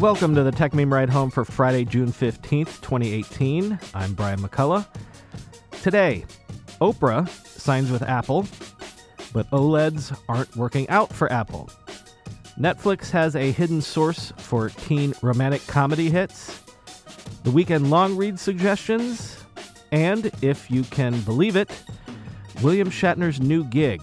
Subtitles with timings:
[0.00, 3.78] Welcome to the Techmeme Ride Home for Friday, June 15th, 2018.
[3.94, 4.84] I'm Brian McCullough.
[5.82, 6.24] Today,
[6.80, 8.44] Oprah signs with Apple,
[9.32, 11.70] but OLEDs aren't working out for Apple.
[12.58, 16.60] Netflix has a hidden source for teen romantic comedy hits,
[17.44, 19.44] the weekend long read suggestions,
[19.92, 21.70] and, if you can believe it,
[22.62, 24.02] William Shatner's new gig.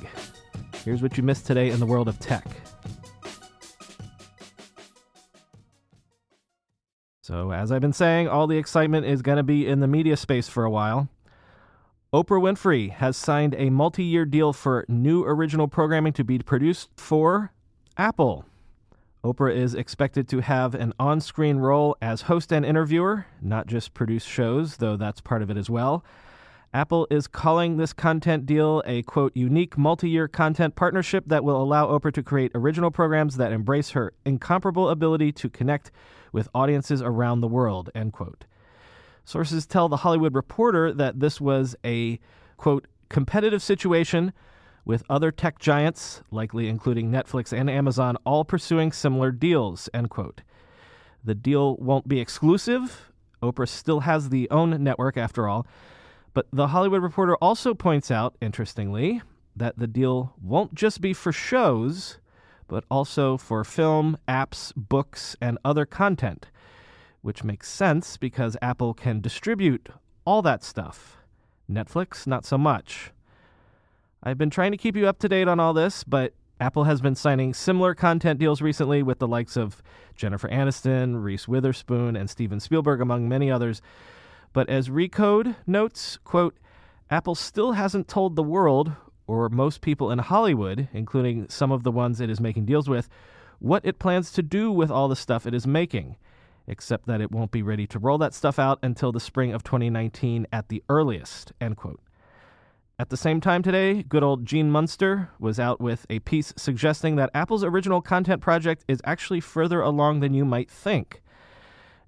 [0.86, 2.61] Here's what you missed today in the world of tech.
[7.32, 10.18] So, as I've been saying, all the excitement is going to be in the media
[10.18, 11.08] space for a while.
[12.14, 16.90] Oprah Winfrey has signed a multi year deal for new original programming to be produced
[16.98, 17.54] for
[17.96, 18.44] Apple.
[19.24, 23.94] Oprah is expected to have an on screen role as host and interviewer, not just
[23.94, 26.04] produce shows, though that's part of it as well.
[26.74, 31.88] Apple is calling this content deal a quote unique multi-year content partnership that will allow
[31.88, 35.92] Oprah to create original programs that embrace her incomparable ability to connect
[36.32, 38.46] with audiences around the world end quote.
[39.26, 42.20] Sources tell the Hollywood Reporter that this was a
[42.56, 44.32] quote competitive situation
[44.86, 50.42] with other tech giants, likely including Netflix and Amazon, all pursuing similar deals end quote.
[51.22, 53.12] The deal won't be exclusive.
[53.44, 55.68] Oprah still has the own network after all
[56.34, 59.22] but the Hollywood Reporter also points out, interestingly,
[59.56, 62.18] that the deal won't just be for shows,
[62.68, 66.48] but also for film, apps, books, and other content,
[67.22, 69.90] which makes sense because Apple can distribute
[70.26, 71.18] all that stuff.
[71.70, 73.12] Netflix, not so much.
[74.24, 77.02] I've been trying to keep you up to date on all this, but Apple has
[77.02, 79.82] been signing similar content deals recently with the likes of
[80.16, 83.82] Jennifer Aniston, Reese Witherspoon, and Steven Spielberg, among many others.
[84.54, 86.58] But as Recode notes, quote,
[87.10, 88.94] Apple still hasn't told the world,
[89.28, 93.10] or most people in Hollywood, including some of the ones it is making deals with,
[93.60, 96.16] what it plans to do with all the stuff it is making,
[96.68, 99.64] except that it won't be ready to roll that stuff out until the spring of
[99.64, 102.02] 2019 at the earliest, end quote.
[102.98, 107.16] At the same time today, good old Gene Munster was out with a piece suggesting
[107.16, 111.22] that Apple's original content project is actually further along than you might think.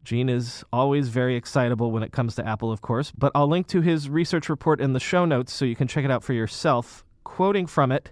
[0.04, 3.68] Gene is always very excitable when it comes to Apple, of course, but I'll link
[3.68, 6.34] to his research report in the show notes so you can check it out for
[6.34, 7.06] yourself.
[7.24, 8.12] Quoting from it,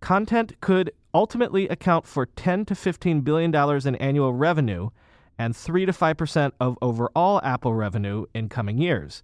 [0.00, 4.90] content could ultimately account for 10 to 15 billion dollars in annual revenue
[5.38, 9.22] and 3 to 5% of overall Apple revenue in coming years.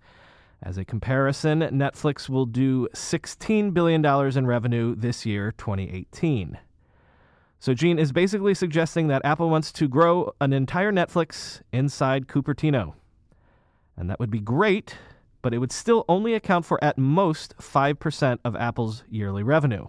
[0.63, 6.59] As a comparison, Netflix will do $16 billion in revenue this year, 2018.
[7.67, 12.95] So Gene is basically suggesting that Apple wants to grow an entire Netflix inside Cupertino.
[13.97, 14.95] And that would be great,
[15.43, 19.89] but it would still only account for at most 5% of Apple's yearly revenue.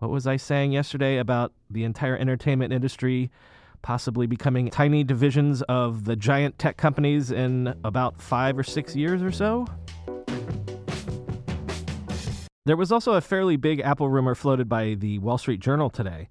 [0.00, 3.30] What was I saying yesterday about the entire entertainment industry
[3.80, 9.22] possibly becoming tiny divisions of the giant tech companies in about five or six years
[9.22, 9.68] or so?
[12.64, 16.28] There was also a fairly big Apple rumor floated by the Wall Street Journal today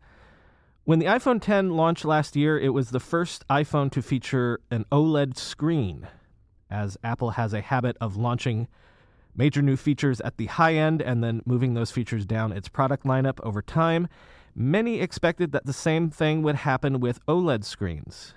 [0.88, 4.86] when the iPhone 10 launched last year, it was the first iPhone to feature an
[4.90, 6.08] OLED screen,
[6.72, 8.70] as Apple has a habit of launching
[9.36, 13.04] major new features at the high end and then moving those features down its product
[13.04, 14.08] lineup over time.
[14.56, 18.34] Many expected that the same thing would happen with OLED screens,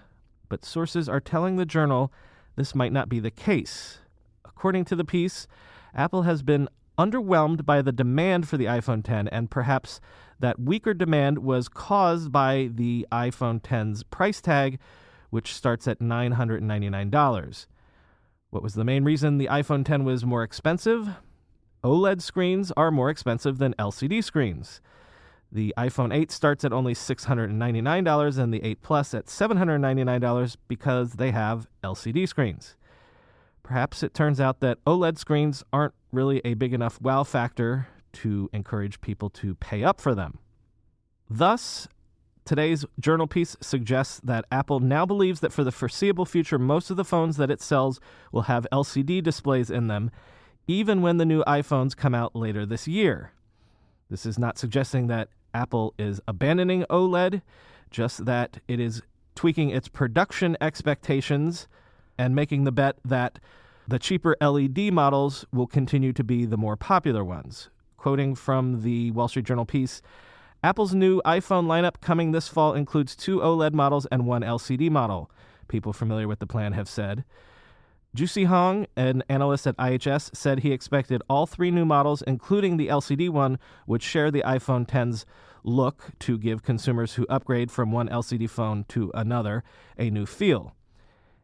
[0.49, 2.13] but sources are telling the journal
[2.57, 3.99] this might not be the case.
[4.45, 5.47] According to the piece,
[5.95, 6.69] Apple has been
[6.99, 10.01] underwhelmed by the demand for the iPhone 10 and perhaps
[10.41, 14.79] that weaker demand was caused by the iPhone 10's price tag,
[15.31, 17.67] which starts at $999.
[18.51, 21.09] What was the main reason the iPhone 10 was more expensive?
[21.85, 24.81] OLED screens are more expensive than LCD screens.
[25.53, 31.31] The iPhone 8 starts at only $699 and the 8 Plus at $799 because they
[31.31, 32.77] have LCD screens.
[33.63, 38.51] Perhaps it turns out that OLED screens aren't really a big enough wow factor to
[38.53, 40.39] encourage people to pay up for them.
[41.29, 41.89] Thus,
[42.45, 46.97] today's journal piece suggests that Apple now believes that for the foreseeable future, most of
[46.97, 48.01] the phones that it sells
[48.33, 50.11] will have LCD displays in them,
[50.67, 53.33] even when the new iPhones come out later this year.
[54.09, 57.43] This is not suggesting that Apple is abandoning OLED,
[57.91, 59.03] just that it is
[59.35, 61.69] tweaking its production expectations
[62.19, 63.39] and making the bet that
[63.89, 67.71] the cheaper LED models will continue to be the more popular ones.
[68.01, 70.01] Quoting from the Wall Street Journal piece,
[70.63, 75.31] Apple's new iPhone lineup coming this fall includes two OLED models and one LCD model,
[75.69, 77.27] people familiar with the plan have said.
[78.15, 82.89] Juicy Hong, an analyst at IHS, said he expected all three new models, including the
[82.89, 85.27] LCD one, would share the iPhone 10's
[85.63, 89.63] look to give consumers who upgrade from one LCD phone to another
[89.99, 90.75] a new feel.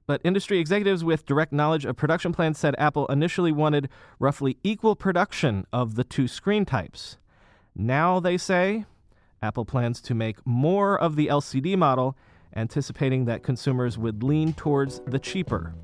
[0.07, 3.89] But industry executives with direct knowledge of production plans said Apple initially wanted
[4.21, 7.19] roughly equal production of the two screen types.
[7.75, 8.85] Now, they say,
[9.43, 12.17] Apple plans to make more of the LCD model,
[12.55, 15.75] anticipating that consumers would lean towards the cheaper.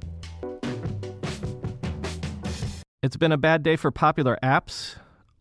[3.03, 4.95] It's been a bad day for popular apps.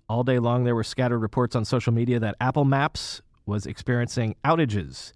[0.10, 4.36] All day long, there were scattered reports on social media that Apple Maps was experiencing
[4.44, 5.14] outages.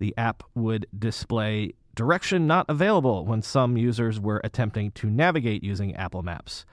[0.00, 5.94] The app would display direction not available when some users were attempting to navigate using
[5.96, 6.64] Apple Maps.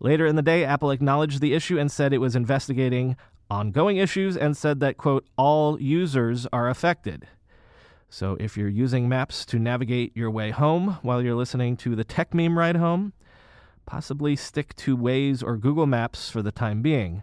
[0.00, 3.16] Later in the day, Apple acknowledged the issue and said it was investigating
[3.50, 7.28] ongoing issues and said that, quote, all users are affected.
[8.08, 12.04] So if you're using maps to navigate your way home while you're listening to the
[12.04, 13.12] techmeme ride home,
[13.86, 17.22] possibly stick to Waze or Google Maps for the time being.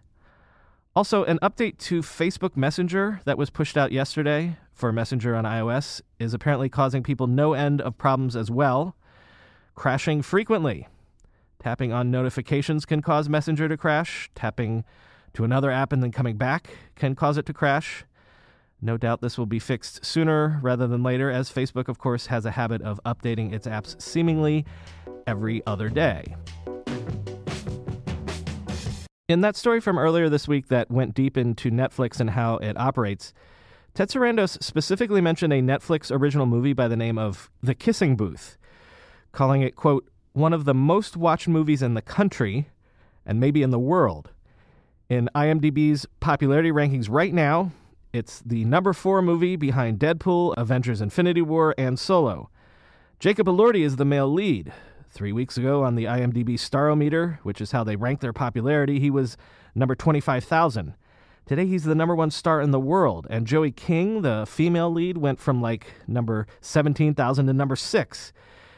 [0.95, 6.01] Also, an update to Facebook Messenger that was pushed out yesterday for Messenger on iOS
[6.17, 8.95] is apparently causing people no end of problems as well,
[9.75, 10.87] crashing frequently.
[11.59, 14.31] Tapping on notifications can cause Messenger to crash.
[14.33, 14.83] Tapping
[15.33, 18.05] to another app and then coming back can cause it to crash.
[18.81, 22.45] No doubt this will be fixed sooner rather than later, as Facebook, of course, has
[22.45, 24.65] a habit of updating its apps seemingly
[25.27, 26.35] every other day.
[29.29, 32.75] In that story from earlier this week that went deep into Netflix and how it
[32.79, 33.31] operates,
[33.93, 38.57] Ted Sarandos specifically mentioned a Netflix original movie by the name of The Kissing Booth,
[39.31, 42.69] calling it, quote, one of the most watched movies in the country
[43.23, 44.31] and maybe in the world.
[45.09, 47.71] In IMDb's popularity rankings right now,
[48.11, 52.49] it's the number four movie behind Deadpool, Avengers Infinity War, and Solo.
[53.19, 54.73] Jacob Elordi is the male lead.
[55.11, 59.09] Three weeks ago on the IMDb Starometer, which is how they rank their popularity, he
[59.09, 59.37] was
[59.73, 60.93] number 25,000.
[61.47, 65.17] Today he's the number one star in the world, and Joey King, the female lead,
[65.17, 68.31] went from like number 17,000 to number six.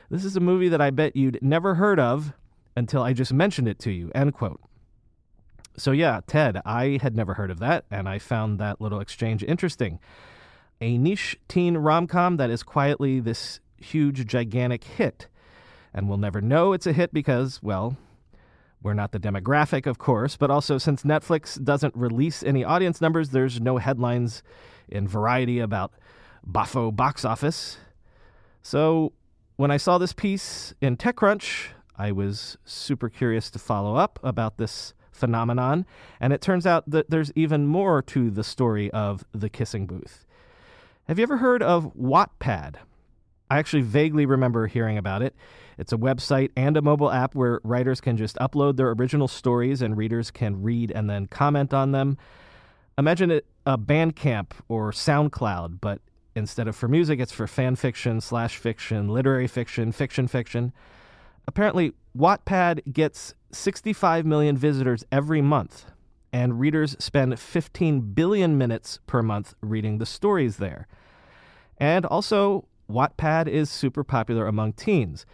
[0.09, 2.33] This is a movie that I bet you'd never heard of
[2.77, 4.09] until I just mentioned it to you.
[4.15, 4.61] End quote.
[5.75, 9.43] So, yeah, Ted, I had never heard of that, and I found that little exchange
[9.43, 9.99] interesting.
[10.79, 15.27] A niche teen rom com that is quietly this huge, gigantic hit.
[15.93, 17.97] And we'll never know it's a hit because, well,
[18.81, 23.29] we're not the demographic, of course, but also since Netflix doesn't release any audience numbers,
[23.29, 24.41] there's no headlines
[24.87, 25.93] in Variety about
[26.49, 27.77] Boffo box office.
[28.61, 29.13] So
[29.55, 31.67] when I saw this piece in TechCrunch,
[31.97, 35.85] I was super curious to follow up about this phenomenon.
[36.19, 40.25] And it turns out that there's even more to the story of the kissing booth.
[41.07, 42.77] Have you ever heard of Wattpad?
[43.51, 45.35] I actually vaguely remember hearing about it.
[45.77, 49.81] It's a website and a mobile app where writers can just upload their original stories
[49.81, 52.17] and readers can read and then comment on them.
[52.97, 55.99] Imagine it a Bandcamp or SoundCloud, but
[56.33, 60.71] instead of for music, it's for fan fiction, slash fiction, literary fiction, fiction fiction.
[61.45, 65.91] Apparently, Wattpad gets 65 million visitors every month,
[66.31, 70.87] and readers spend 15 billion minutes per month reading the stories there.
[71.77, 75.25] And also, Wattpad is super popular among teens.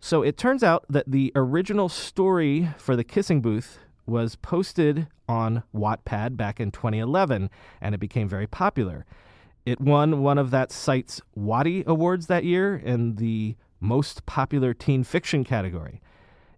[0.00, 5.62] So it turns out that the original story for The Kissing Booth was posted on
[5.74, 9.04] Wattpad back in 2011, and it became very popular.
[9.64, 15.04] It won one of that site's Watty Awards that year in the most popular teen
[15.04, 16.00] fiction category.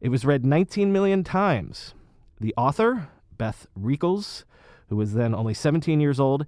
[0.01, 1.95] It was read 19 million times.
[2.41, 4.45] The author, Beth Reekles,
[4.89, 6.47] who was then only 17 years old,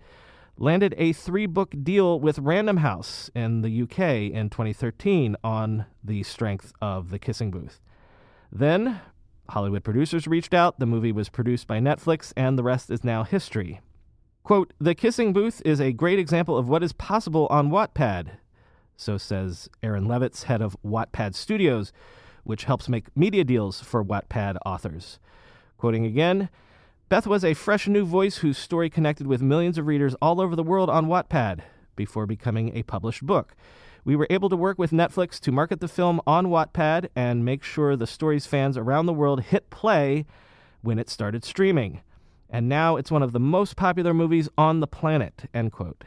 [0.56, 6.22] landed a three book deal with Random House in the UK in 2013 on the
[6.22, 7.80] strength of The Kissing Booth.
[8.52, 9.00] Then,
[9.50, 13.24] Hollywood producers reached out, the movie was produced by Netflix, and the rest is now
[13.24, 13.80] history.
[14.44, 18.30] Quote, The Kissing Booth is a great example of what is possible on Wattpad,
[18.96, 21.92] so says Aron Levitz, head of Wattpad Studios,
[22.44, 25.18] which helps make media deals for Wattpad authors.
[25.78, 26.48] Quoting again,
[27.14, 30.56] Beth was a fresh new voice whose story connected with millions of readers all over
[30.56, 31.60] the world on Wattpad
[31.94, 33.54] before becoming a published book.
[34.04, 37.62] We were able to work with Netflix to market the film on Wattpad and make
[37.62, 40.26] sure the story's fans around the world hit play
[40.82, 42.00] when it started streaming.
[42.50, 46.02] And now it's one of the most popular movies on the planet, end quote.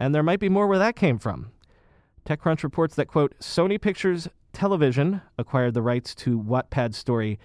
[0.00, 1.50] And there might be more where that came from.
[2.24, 7.38] TechCrunch reports that, quote, Sony Pictures Television acquired the rights to Wattpad's story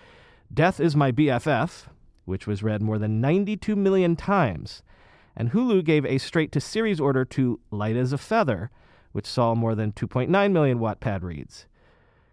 [0.54, 1.88] Death is My BFF,
[2.26, 4.82] which was read more than 92 million times.
[5.36, 8.70] And Hulu gave a straight to series order to Light as a Feather,
[9.12, 11.66] which saw more than 2.9 million Wattpad reads.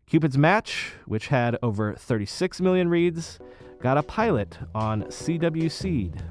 [0.07, 3.39] Cupid's Match, which had over 36 million reads,
[3.81, 6.23] got a pilot on CW Seed.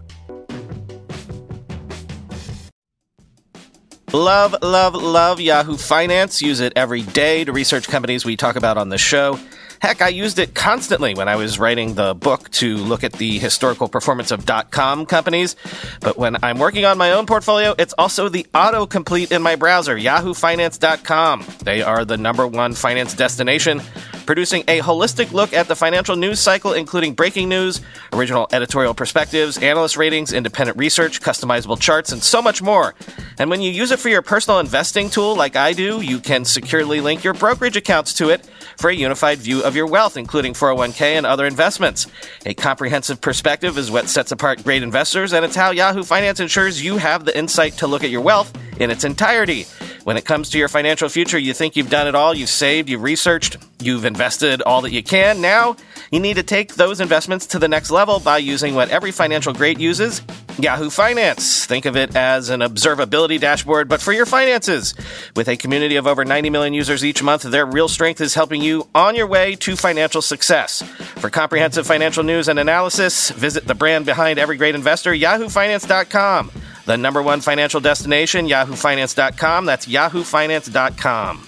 [4.12, 6.42] Love, love, love Yahoo Finance.
[6.42, 9.40] Use it every day to research companies we talk about on the show.
[9.82, 13.40] Heck, I used it constantly when I was writing the book to look at the
[13.40, 15.56] historical performance of dot .com companies.
[16.02, 19.98] But when I'm working on my own portfolio, it's also the autocomplete in my browser,
[19.98, 21.46] yahoofinance.com.
[21.64, 23.82] They are the number one finance destination
[24.30, 27.82] producing a holistic look at the financial news cycle, including breaking news,
[28.14, 32.94] original editorial perspectives, analyst ratings, independent research, customizable charts, and so much more.
[33.40, 36.46] And when you use it for your personal investing tool, like I do, you can
[36.46, 40.54] securely link your brokerage accounts to it for a unified view of your wealth, including
[40.54, 42.06] 401k and other investments.
[42.46, 46.84] A comprehensive perspective is what sets apart great investors, and it's how Yahoo Finance ensures
[46.84, 49.66] you have the insight to look at your wealth in its entirety.
[50.04, 52.90] When it comes to your financial future, you think you've done it all, you've saved,
[52.90, 55.42] you've researched, you've invested all that you can.
[55.42, 55.76] Now,
[56.12, 59.54] you need to take those investments to the next level by using what every financial
[59.54, 60.22] great uses
[60.60, 61.66] Yahoo Finance.
[61.66, 64.94] Think of it as an observability dashboard, but for your finances.
[65.36, 68.62] With a community of over 90 million users each month, their real strength is helping
[68.62, 70.82] you on your way to financial success.
[70.82, 76.52] For comprehensive financial news and analysis, visit the brand behind every great investor, yahoofinance.com.
[76.90, 79.66] The number one financial destination, yahoofinance.com.
[79.68, 81.48] That's yahoofinance.com.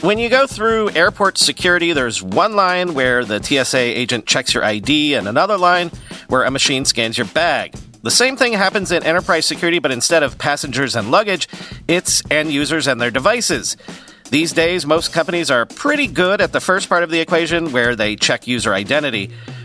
[0.00, 4.64] When you go through airport security, there's one line where the TSA agent checks your
[4.64, 5.92] ID and another line
[6.26, 7.76] where a machine scans your bag.
[8.02, 11.46] The same thing happens in enterprise security, but instead of passengers and luggage,
[11.86, 13.76] it's end users and their devices.
[14.30, 17.96] These days, most companies are pretty good at the first part of the equation where
[17.96, 19.30] they check user identity,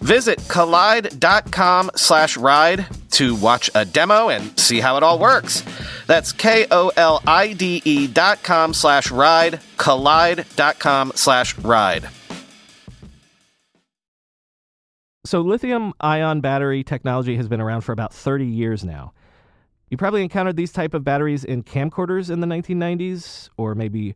[0.00, 5.64] Visit kolide.com slash ride to watch a demo and see how it all works.
[6.06, 12.08] That's K-O-L-I-D-E dot com slash ride, kolide.com slash ride.
[15.24, 19.12] So, lithium ion battery technology has been around for about 30 years now.
[19.90, 24.14] You probably encountered these type of batteries in camcorders in the 1990s, or maybe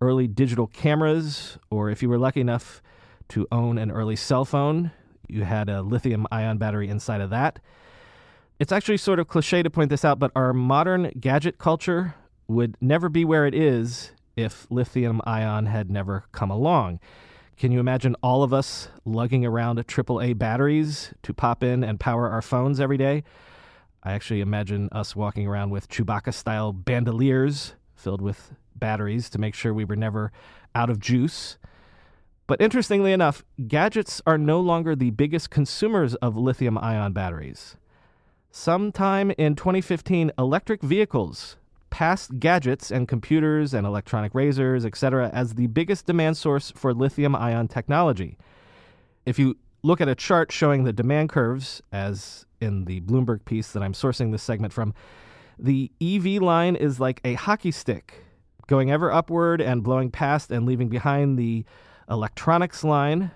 [0.00, 2.82] early digital cameras, or if you were lucky enough
[3.30, 4.92] to own an early cell phone,
[5.28, 7.58] you had a lithium ion battery inside of that.
[8.58, 12.14] It's actually sort of cliche to point this out, but our modern gadget culture
[12.48, 17.00] would never be where it is if lithium ion had never come along.
[17.56, 22.28] Can you imagine all of us lugging around AAA batteries to pop in and power
[22.28, 23.24] our phones every day?
[24.02, 29.54] I actually imagine us walking around with Chewbacca style bandoliers filled with batteries to make
[29.54, 30.32] sure we were never
[30.74, 31.56] out of juice.
[32.46, 37.76] But interestingly enough, gadgets are no longer the biggest consumers of lithium ion batteries.
[38.50, 41.56] Sometime in 2015, electric vehicles
[41.88, 47.36] passed gadgets and computers and electronic razors, etc., as the biggest demand source for lithium
[47.36, 48.36] ion technology.
[49.24, 53.72] If you look at a chart showing the demand curves, as in the Bloomberg piece
[53.72, 54.94] that I'm sourcing this segment from,
[55.58, 58.24] the EV line is like a hockey stick,
[58.66, 61.64] going ever upward and blowing past and leaving behind the
[62.08, 63.30] electronics line,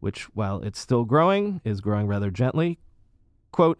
[0.00, 2.78] which, while it's still growing, is growing rather gently.
[3.52, 3.78] Quote,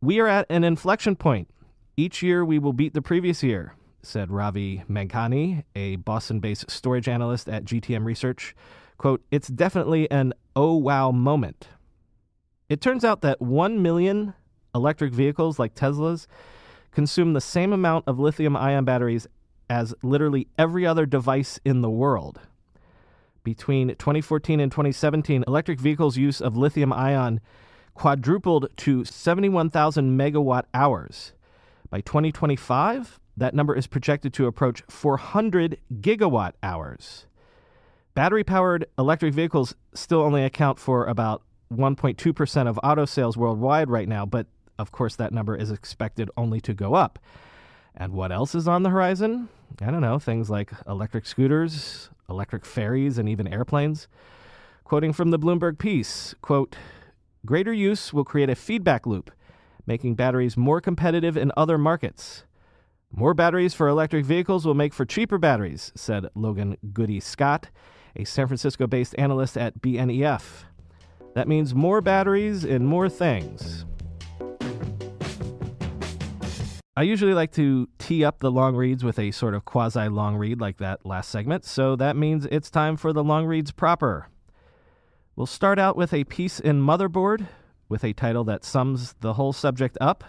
[0.00, 1.48] We are at an inflection point.
[1.96, 7.08] Each year we will beat the previous year, said Ravi Manghani, a Boston based storage
[7.08, 8.54] analyst at GTM Research.
[8.98, 11.68] Quote, It's definitely an oh wow moment.
[12.68, 14.34] It turns out that 1 million
[14.74, 16.26] electric vehicles like Tesla's
[16.90, 19.26] consume the same amount of lithium ion batteries
[19.68, 22.40] as literally every other device in the world.
[23.46, 27.38] Between 2014 and 2017, electric vehicles' use of lithium ion
[27.94, 31.32] quadrupled to 71,000 megawatt hours.
[31.88, 37.26] By 2025, that number is projected to approach 400 gigawatt hours.
[38.14, 44.08] Battery powered electric vehicles still only account for about 1.2% of auto sales worldwide right
[44.08, 47.20] now, but of course, that number is expected only to go up.
[47.94, 49.48] And what else is on the horizon?
[49.80, 54.08] I don't know, things like electric scooters, electric ferries, and even airplanes.
[54.84, 56.76] Quoting from the Bloomberg piece, quote,
[57.44, 59.30] greater use will create a feedback loop,
[59.86, 62.44] making batteries more competitive in other markets.
[63.12, 67.70] More batteries for electric vehicles will make for cheaper batteries, said Logan Goldie-Scott,
[68.16, 70.64] a San Francisco based analyst at BNEF.
[71.34, 73.84] That means more batteries in more things.
[76.98, 80.36] I usually like to tee up the long reads with a sort of quasi long
[80.36, 84.28] read like that last segment, so that means it's time for the long reads proper.
[85.36, 87.48] We'll start out with a piece in Motherboard
[87.90, 90.24] with a title that sums the whole subject up.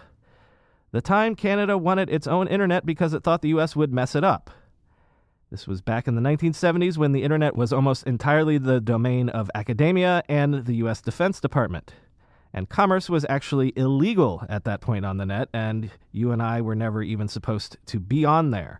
[0.92, 4.26] The time Canada wanted its own internet because it thought the US would mess it
[4.26, 4.50] up.
[5.50, 9.50] This was back in the 1970s when the internet was almost entirely the domain of
[9.56, 11.94] academia and the US Defense Department.
[12.58, 16.60] And commerce was actually illegal at that point on the net, and you and I
[16.60, 18.80] were never even supposed to be on there.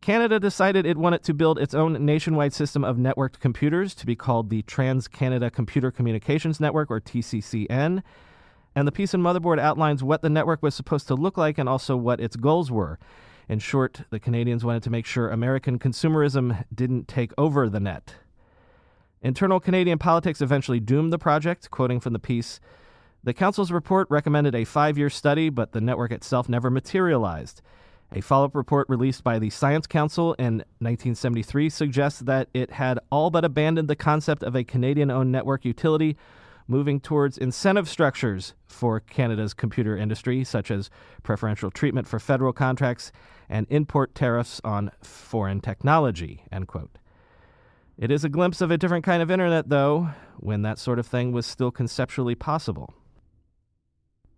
[0.00, 4.14] Canada decided it wanted to build its own nationwide system of networked computers to be
[4.14, 8.04] called the Trans Canada Computer Communications Network, or TCCN.
[8.76, 11.68] And the piece in Motherboard outlines what the network was supposed to look like and
[11.68, 13.00] also what its goals were.
[13.48, 18.14] In short, the Canadians wanted to make sure American consumerism didn't take over the net.
[19.26, 22.60] Internal Canadian politics eventually doomed the project, quoting from the piece
[23.24, 27.60] The Council's report recommended a five year study, but the network itself never materialized.
[28.12, 33.00] A follow up report released by the Science Council in 1973 suggests that it had
[33.10, 36.16] all but abandoned the concept of a Canadian owned network utility,
[36.68, 40.88] moving towards incentive structures for Canada's computer industry, such as
[41.24, 43.10] preferential treatment for federal contracts
[43.48, 46.44] and import tariffs on foreign technology.
[46.52, 46.96] End quote.
[47.98, 51.06] It is a glimpse of a different kind of internet, though, when that sort of
[51.06, 52.92] thing was still conceptually possible.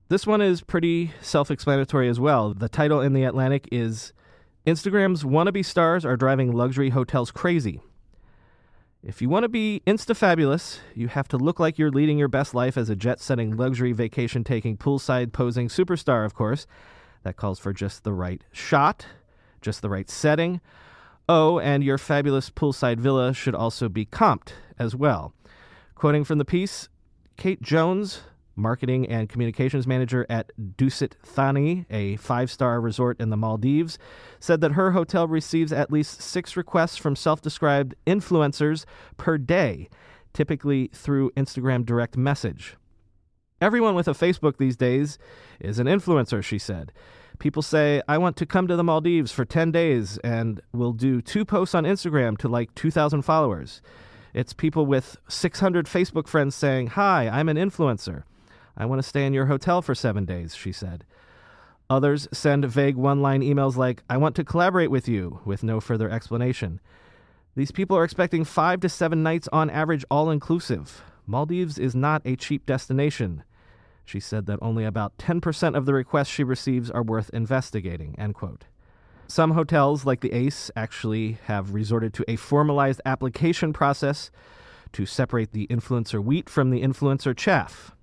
[0.08, 2.54] This one is pretty self explanatory as well.
[2.54, 4.12] The title in The Atlantic is
[4.64, 7.80] Instagram's wannabe stars are driving luxury hotels crazy.
[9.02, 12.28] If you want to be insta fabulous, you have to look like you're leading your
[12.28, 16.66] best life as a jet setting, luxury vacation taking, poolside posing superstar, of course.
[17.24, 19.06] That calls for just the right shot,
[19.60, 20.60] just the right setting,
[21.28, 25.34] Oh, and your fabulous poolside villa should also be comped as well.
[25.94, 26.88] Quoting from the piece,
[27.36, 28.22] Kate Jones,
[28.56, 33.98] marketing and communications manager at Dusit Thani, a five star resort in the Maldives,
[34.40, 38.86] said that her hotel receives at least six requests from self described influencers
[39.18, 39.90] per day,
[40.32, 42.76] typically through Instagram direct message.
[43.60, 45.18] Everyone with a Facebook these days
[45.60, 46.92] is an influencer, she said.
[47.38, 51.22] People say, I want to come to the Maldives for 10 days and will do
[51.22, 53.80] two posts on Instagram to like 2,000 followers.
[54.34, 58.24] It's people with 600 Facebook friends saying, Hi, I'm an influencer.
[58.76, 61.04] I want to stay in your hotel for seven days, she said.
[61.90, 65.80] Others send vague one line emails like, I want to collaborate with you, with no
[65.80, 66.80] further explanation.
[67.56, 71.02] These people are expecting five to seven nights on average, all inclusive.
[71.26, 73.42] Maldives is not a cheap destination.
[74.08, 78.14] She said that only about 10% of the requests she receives are worth investigating.
[78.18, 78.64] End quote.
[79.26, 84.30] Some hotels, like the Ace, actually have resorted to a formalized application process
[84.92, 87.94] to separate the influencer wheat from the influencer chaff.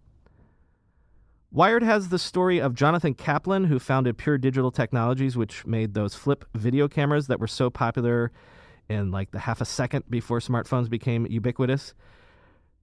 [1.52, 6.14] Wired has the story of Jonathan Kaplan, who founded Pure Digital Technologies, which made those
[6.14, 8.32] flip video cameras that were so popular
[8.88, 11.96] in like the half a second before smartphones became ubiquitous.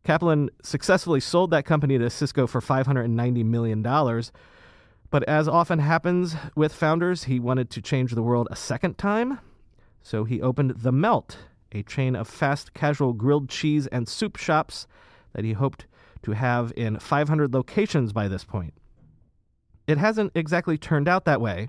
[0.04, 3.82] Kaplan successfully sold that company to Cisco for $590 million.
[3.82, 9.38] But as often happens with founders, he wanted to change the world a second time.
[10.02, 11.36] So he opened The Melt,
[11.70, 14.86] a chain of fast casual grilled cheese and soup shops
[15.34, 15.86] that he hoped
[16.22, 18.74] to have in 500 locations by this point.
[19.86, 21.68] It hasn't exactly turned out that way.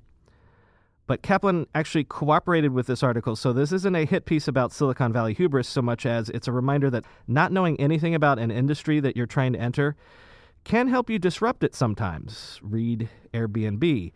[1.06, 5.12] But Kaplan actually cooperated with this article, so this isn't a hit piece about Silicon
[5.12, 9.00] Valley hubris so much as it's a reminder that not knowing anything about an industry
[9.02, 9.96] that you're trying to enter
[10.64, 12.60] can help you disrupt it sometimes.
[12.64, 14.14] Read Airbnb.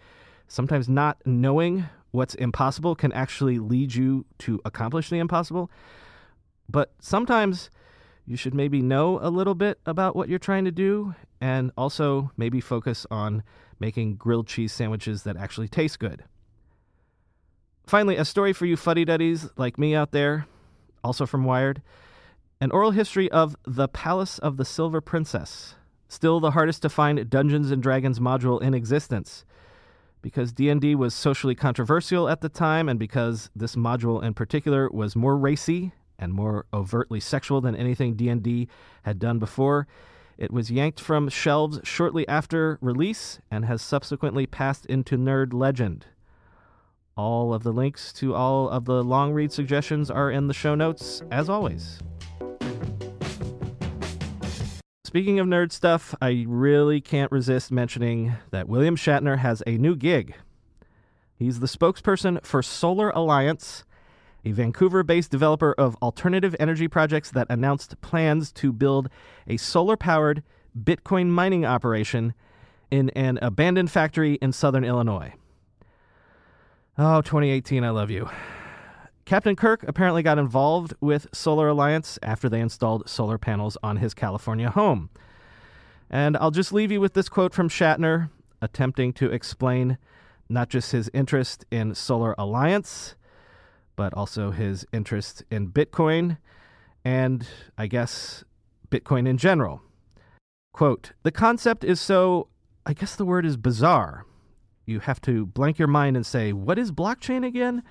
[0.47, 5.69] Sometimes not knowing what's impossible can actually lead you to accomplish the impossible.
[6.69, 7.69] But sometimes
[8.25, 12.31] you should maybe know a little bit about what you're trying to do and also
[12.37, 13.43] maybe focus on
[13.79, 16.23] making grilled cheese sandwiches that actually taste good.
[17.87, 20.45] Finally, a story for you fuddy duddies like me out there,
[21.05, 21.81] also from Wired.
[22.59, 25.75] An oral history of The Palace of the Silver Princess.
[26.09, 29.45] Still the hardest to find Dungeons and Dragons module in existence.
[30.21, 35.15] Because D&D was socially controversial at the time and because this module in particular was
[35.15, 38.67] more racy and more overtly sexual than anything D&D
[39.03, 39.87] had done before,
[40.37, 46.07] it was yanked from shelves shortly after release and has subsequently passed into nerd legend.
[47.17, 50.75] All of the links to all of the long read suggestions are in the show
[50.75, 51.99] notes, as always.
[55.03, 59.95] Speaking of nerd stuff, I really can't resist mentioning that William Shatner has a new
[59.95, 60.35] gig.
[61.35, 63.83] He's the spokesperson for Solar Alliance,
[64.45, 69.09] a Vancouver based developer of alternative energy projects that announced plans to build
[69.47, 70.43] a solar powered
[70.77, 72.35] Bitcoin mining operation
[72.91, 75.33] in an abandoned factory in southern Illinois.
[76.99, 78.27] Oh, 2018, I love you.
[79.23, 84.15] Captain Kirk apparently got involved with Solar Alliance after they installed solar panels on his
[84.15, 85.11] California home.
[86.09, 88.31] And I'll just leave you with this quote from Shatner
[88.63, 89.99] attempting to explain
[90.49, 93.15] not just his interest in Solar Alliance,
[93.95, 96.37] but also his interest in Bitcoin
[97.05, 97.45] and,
[97.77, 98.43] I guess,
[98.89, 99.83] Bitcoin in general.
[100.73, 102.47] Quote The concept is so,
[102.87, 104.25] I guess the word is bizarre.
[104.87, 107.83] You have to blank your mind and say, What is blockchain again?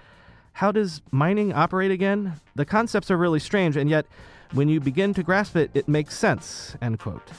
[0.55, 2.41] How does mining operate again?
[2.55, 4.07] The concepts are really strange, and yet,
[4.53, 6.75] when you begin to grasp it, it makes sense.
[6.81, 7.31] End quote.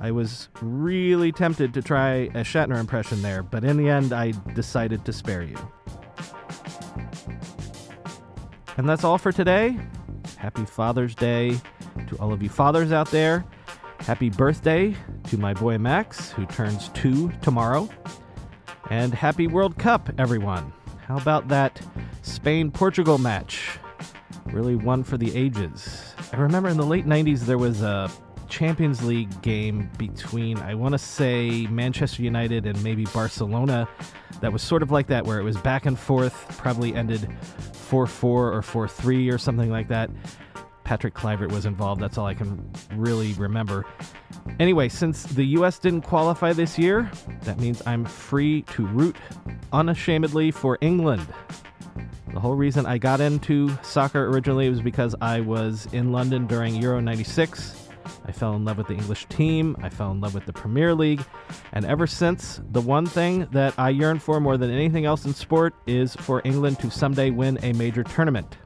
[0.00, 4.32] I was really tempted to try a Shatner impression there, but in the end, I
[4.54, 5.58] decided to spare you.
[8.78, 9.78] And that's all for today.
[10.38, 11.60] Happy Father's Day
[12.06, 13.44] to all of you fathers out there.
[14.00, 17.90] Happy birthday to my boy Max, who turns two tomorrow.
[18.90, 20.72] And happy World Cup, everyone.
[21.06, 21.80] How about that
[22.22, 23.78] Spain Portugal match?
[24.46, 26.14] Really one for the ages.
[26.32, 28.10] I remember in the late 90s there was a
[28.48, 33.88] Champions League game between, I want to say, Manchester United and maybe Barcelona
[34.40, 37.26] that was sort of like that, where it was back and forth, probably ended
[37.72, 40.10] 4 4 or 4 3 or something like that.
[40.84, 42.00] Patrick Kluivert was involved.
[42.02, 43.86] That's all I can really remember.
[44.60, 45.78] Anyway, since the U.S.
[45.78, 47.10] didn't qualify this year,
[47.42, 49.16] that means I'm free to root
[49.72, 51.26] unashamedly for England.
[52.32, 56.74] The whole reason I got into soccer originally was because I was in London during
[56.76, 57.88] Euro 96.
[58.26, 59.76] I fell in love with the English team.
[59.82, 61.22] I fell in love with the Premier League.
[61.72, 65.34] And ever since, the one thing that I yearn for more than anything else in
[65.34, 68.56] sport is for England to someday win a major tournament.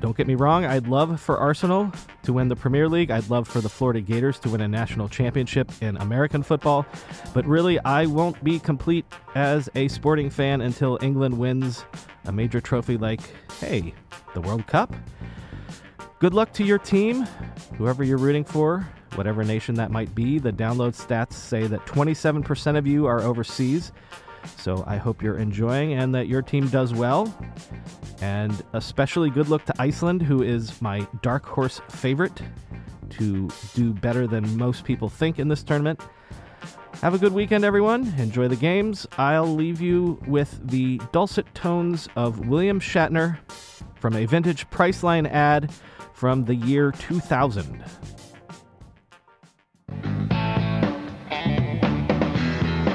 [0.00, 1.90] Don't get me wrong, I'd love for Arsenal
[2.22, 3.10] to win the Premier League.
[3.10, 6.86] I'd love for the Florida Gators to win a national championship in American football.
[7.34, 11.84] But really, I won't be complete as a sporting fan until England wins
[12.26, 13.20] a major trophy like,
[13.60, 13.92] hey,
[14.34, 14.94] the World Cup.
[16.20, 17.26] Good luck to your team,
[17.76, 20.38] whoever you're rooting for, whatever nation that might be.
[20.38, 23.92] The download stats say that 27% of you are overseas.
[24.56, 27.32] So I hope you're enjoying and that your team does well.
[28.20, 32.42] And especially good luck to Iceland, who is my dark horse favorite
[33.10, 36.00] to do better than most people think in this tournament.
[37.00, 38.12] Have a good weekend, everyone.
[38.18, 39.06] Enjoy the games.
[39.18, 43.38] I'll leave you with the dulcet tones of William Shatner
[44.00, 45.70] from a vintage Priceline ad
[46.12, 47.84] from the year 2000.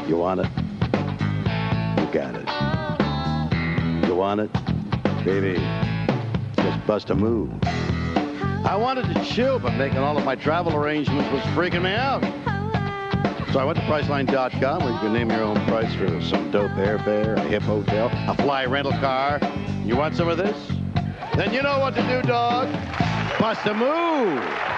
[0.08, 0.63] You want it?
[2.14, 4.08] Got it.
[4.08, 4.54] You want it?
[5.26, 5.56] Baby,
[6.58, 7.52] just bust a move.
[7.64, 12.22] I wanted to chill, but making all of my travel arrangements was freaking me out.
[13.52, 16.70] So I went to Priceline.com where you can name your own price for some dope
[16.74, 19.40] airfare, a hip hotel, a fly rental car.
[19.84, 20.72] You want some of this?
[21.36, 22.72] Then you know what to do, dog.
[23.40, 24.73] Bust a move.